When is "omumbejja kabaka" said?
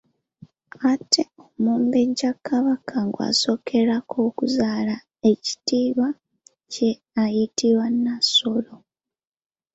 1.53-2.97